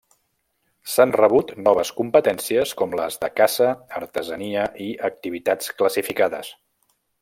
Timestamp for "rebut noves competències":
1.15-2.73